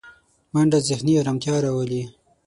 [0.53, 2.03] منډه ذهني ارامتیا راولي